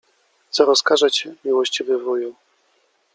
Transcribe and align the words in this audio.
Co 0.49 0.65
rozkażecie, 0.65 1.35
miłościwy 1.45 1.97
wuju? 1.97 2.35